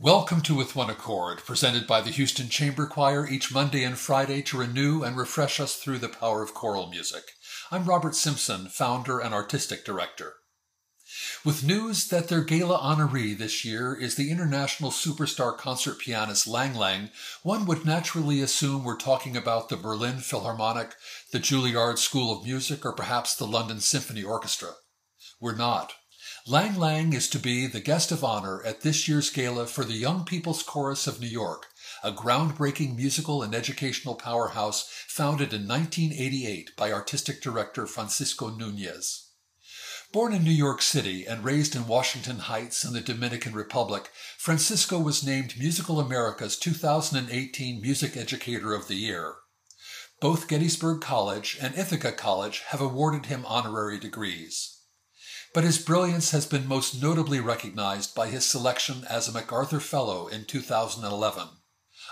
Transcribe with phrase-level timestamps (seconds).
[0.00, 4.42] Welcome to With One Accord, presented by the Houston Chamber Choir each Monday and Friday
[4.42, 7.32] to renew and refresh us through the power of choral music.
[7.72, 10.34] I'm Robert Simpson, founder and artistic director.
[11.44, 16.74] With news that their gala honoree this year is the international superstar concert pianist Lang
[16.74, 17.10] Lang,
[17.42, 20.94] one would naturally assume we're talking about the Berlin Philharmonic,
[21.32, 24.74] the Juilliard School of Music, or perhaps the London Symphony Orchestra.
[25.40, 25.94] We're not.
[26.50, 29.92] Lang Lang is to be the guest of honor at this year's gala for the
[29.92, 31.66] Young People's Chorus of New York,
[32.02, 39.28] a groundbreaking musical and educational powerhouse founded in 1988 by artistic director Francisco Nunez.
[40.10, 44.98] Born in New York City and raised in Washington Heights in the Dominican Republic, Francisco
[44.98, 49.34] was named Musical America's 2018 Music Educator of the Year.
[50.18, 54.77] Both Gettysburg College and Ithaca College have awarded him honorary degrees
[55.54, 60.28] but his brilliance has been most notably recognized by his selection as a MacArthur Fellow
[60.28, 61.48] in 2011.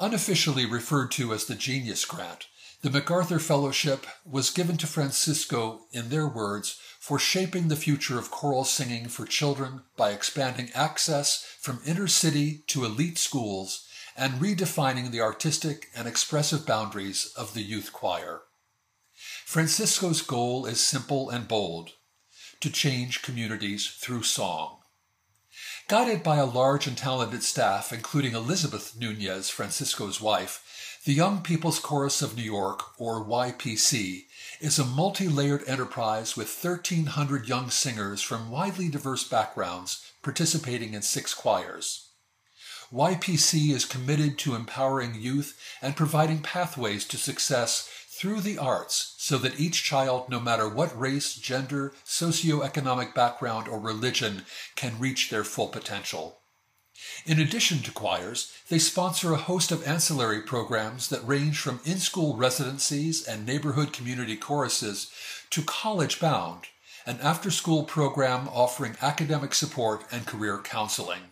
[0.00, 2.46] Unofficially referred to as the Genius Grant,
[2.82, 8.30] the MacArthur Fellowship was given to Francisco, in their words, for shaping the future of
[8.30, 13.86] choral singing for children by expanding access from inner city to elite schools
[14.16, 18.42] and redefining the artistic and expressive boundaries of the youth choir.
[19.44, 21.94] Francisco's goal is simple and bold
[22.60, 24.78] to change communities through song.
[25.88, 31.78] Guided by a large and talented staff, including Elizabeth Nunez, Francisco's wife, the Young People's
[31.78, 34.26] Chorus of New York, or YPC,
[34.60, 41.02] is a multi layered enterprise with 1,300 young singers from widely diverse backgrounds participating in
[41.02, 42.10] six choirs.
[42.92, 49.38] YPC is committed to empowering youth and providing pathways to success through the arts so
[49.38, 55.44] that each child, no matter what race, gender, socioeconomic background, or religion, can reach their
[55.44, 56.38] full potential.
[57.24, 61.98] In addition to choirs, they sponsor a host of ancillary programs that range from in
[61.98, 65.12] school residencies and neighborhood community choruses
[65.50, 66.64] to College Bound,
[67.06, 71.30] an after school program offering academic support and career counseling.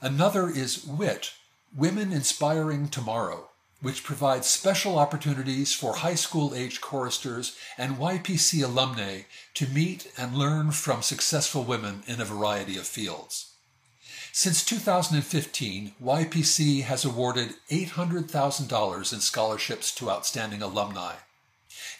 [0.00, 1.32] Another is WIT,
[1.74, 3.48] Women Inspiring Tomorrow,
[3.82, 9.22] which provides special opportunities for high school age choristers and YPC alumni
[9.54, 13.52] to meet and learn from successful women in a variety of fields.
[14.32, 21.16] Since 2015, YPC has awarded $800,000 in scholarships to outstanding alumni.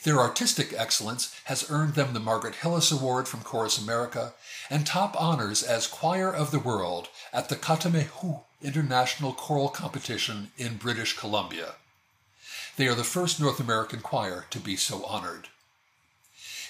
[0.04, 4.34] Their artistic excellence has earned them the Margaret Hillis Award from Chorus America
[4.70, 10.76] and top honors as Choir of the World at the Kathaumixw International Choral Competition in
[10.76, 11.74] British Columbia.
[12.76, 15.48] They are the first North American choir to be so honored.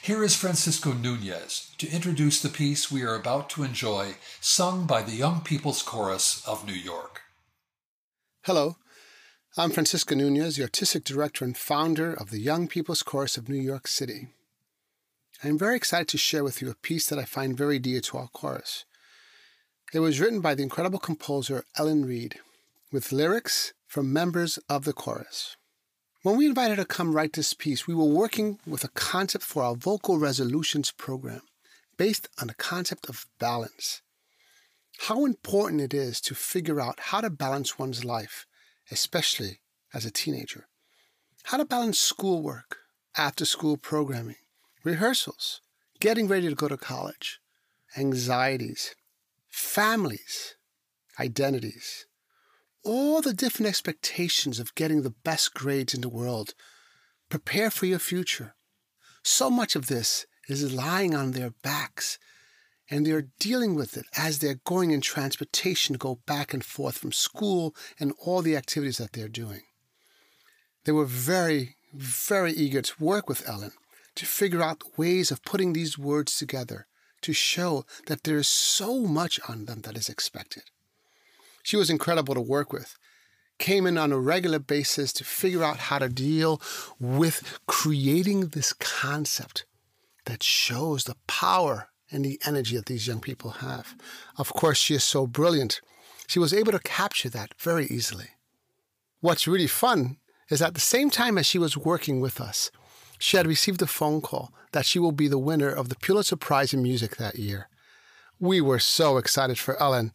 [0.03, 5.03] Here is Francisco Nunez to introduce the piece we are about to enjoy, sung by
[5.03, 7.21] the Young People's Chorus of New York.
[8.43, 8.77] Hello,
[9.57, 13.61] I'm Francisco Nunez, the artistic director and founder of the Young People's Chorus of New
[13.61, 14.29] York City.
[15.45, 18.01] I am very excited to share with you a piece that I find very dear
[18.01, 18.85] to our chorus.
[19.93, 22.41] It was written by the incredible composer Ellen Reid,
[22.91, 25.59] with lyrics from members of the chorus.
[26.23, 29.45] When we invited her to come write this piece, we were working with a concept
[29.45, 31.43] for our vocal resolutions program
[31.99, 34.01] based on the concept of balance.
[35.01, 38.47] How important it is to figure out how to balance one's life,
[38.91, 39.61] especially
[39.93, 40.69] as a teenager.
[41.45, 42.79] How to balance schoolwork,
[43.15, 44.37] after school programming,
[44.85, 45.61] rehearsals,
[46.01, 47.41] getting ready to go to college,
[47.95, 48.95] anxieties,
[49.53, 50.57] families,
[51.21, 52.07] identities,
[52.85, 56.55] all the different expectations of getting the best grades in the world.
[57.29, 58.55] Prepare for your future.
[59.23, 62.19] So much of this is lying on their backs,
[62.91, 66.99] and they're dealing with it as they're going in transportation to go back and forth
[66.99, 69.62] from school and all the activities that they're doing.
[70.85, 73.73] They were very, very eager to work with Ellen
[74.17, 76.87] to figure out ways of putting these words together
[77.22, 80.65] to show that there is so much on them that is expected.
[81.62, 82.97] She was incredible to work with.
[83.58, 86.61] Came in on a regular basis to figure out how to deal
[86.99, 89.64] with creating this concept
[90.25, 93.97] that shows the power and the energy that these young people have.
[94.37, 95.81] Of course, she is so brilliant.
[96.26, 98.31] She was able to capture that very easily.
[99.20, 100.19] What's really fun
[100.50, 102.70] is at the same time as she was working with us,
[103.23, 106.35] she had received a phone call that she will be the winner of the Pulitzer
[106.35, 107.69] Prize in Music that year.
[108.41, 110.13] We were so excited for Ellen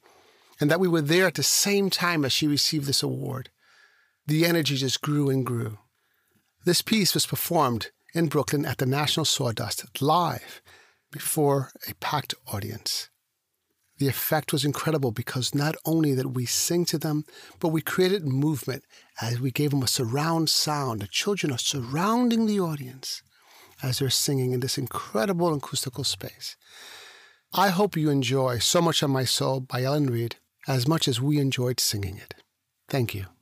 [0.60, 3.50] and that we were there at the same time as she received this award.
[4.26, 5.78] The energy just grew and grew.
[6.66, 10.62] This piece was performed in Brooklyn at the National Sawdust live
[11.10, 13.10] before a packed audience.
[13.98, 17.26] The effect was incredible because not only did we sing to them,
[17.60, 18.84] but we created movement
[19.22, 21.02] as we gave them a surround sound.
[21.02, 23.24] The children are surrounding the audience
[23.82, 26.56] as they're singing in this incredible acoustical space.
[27.54, 30.36] I hope you enjoy So Much of My Soul by Ellen Reid
[30.68, 32.36] as much as we enjoyed singing it.
[32.90, 33.37] Thank you.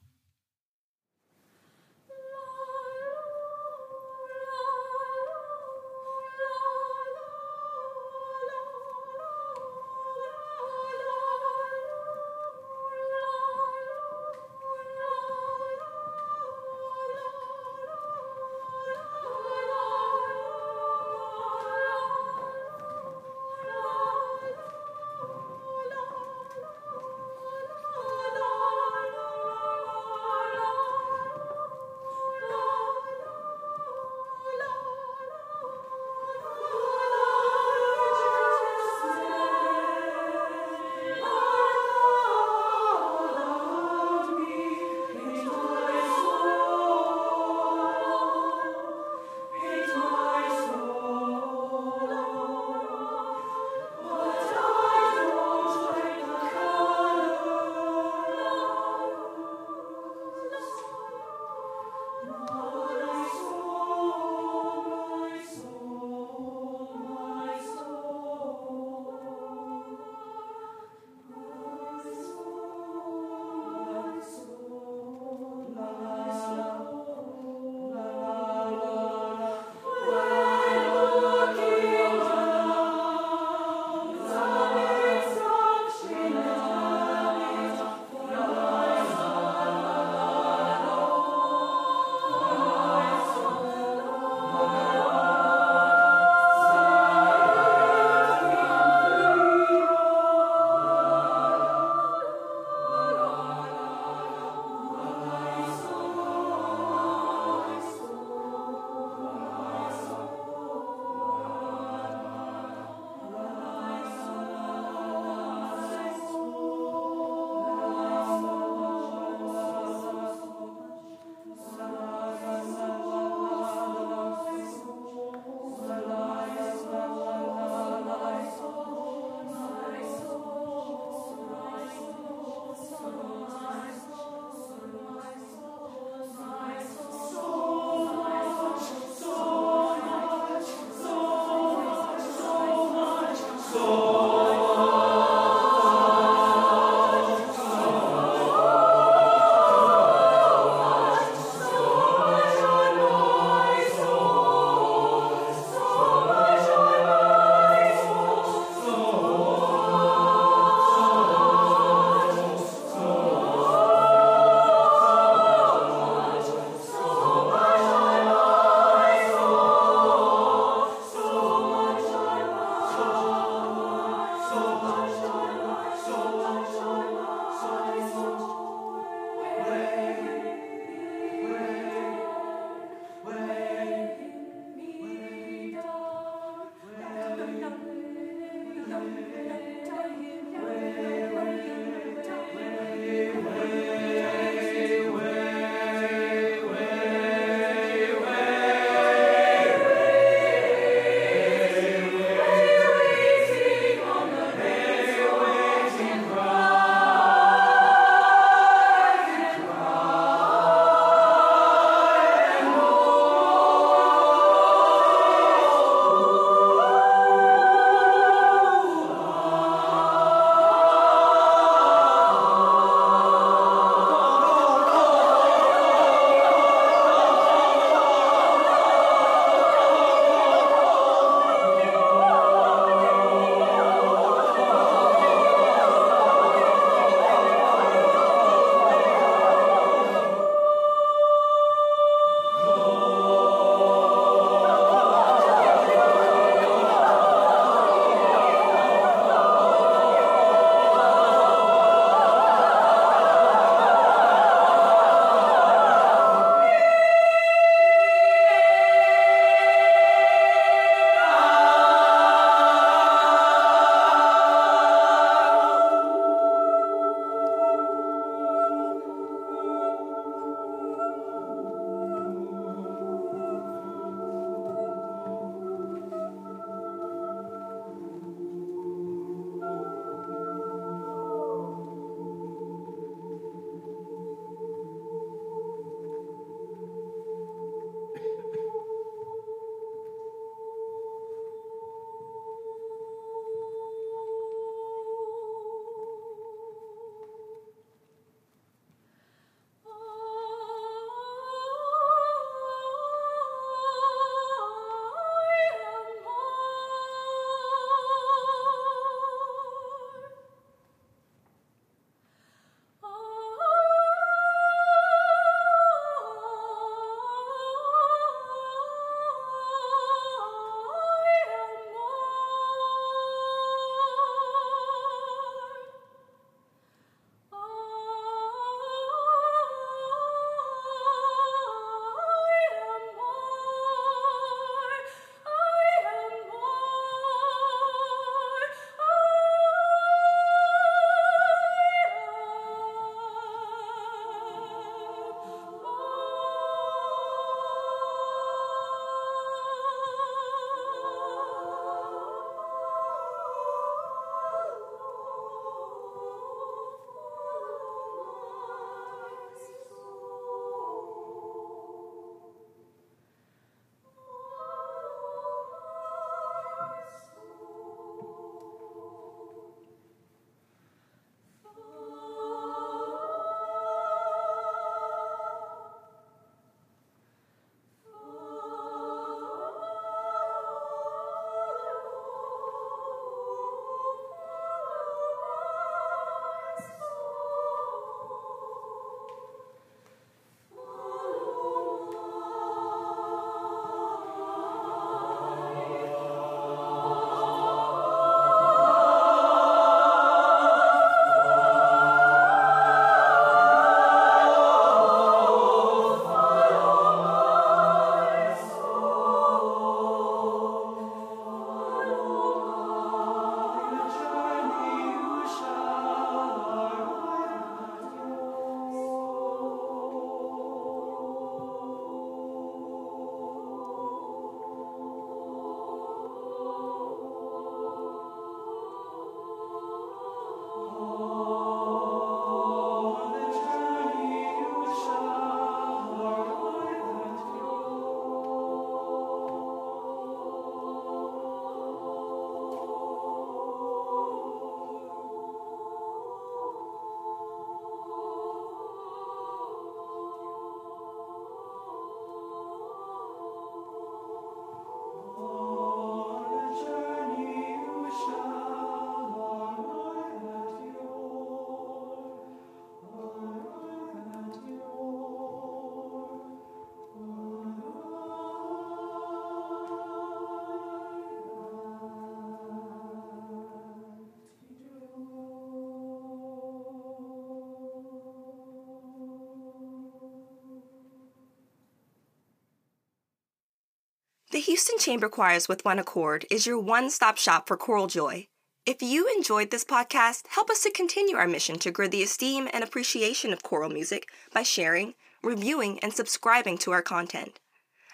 [484.56, 488.48] The Houston Chamber Choirs with One Accord is your one stop shop for choral joy.
[488.86, 492.70] If you enjoyed this podcast, help us to continue our mission to grow the esteem
[492.72, 497.60] and appreciation of choral music by sharing, reviewing, and subscribing to our content.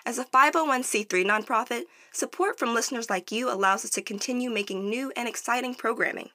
[0.04, 5.12] As a 501c3 nonprofit, support from listeners like you allows us to continue making new
[5.16, 6.32] and exciting programming.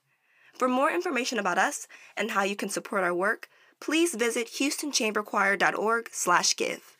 [0.56, 3.48] For more information about us and how you can support our work,
[3.80, 6.95] please visit houstonchamberchoir.org/give.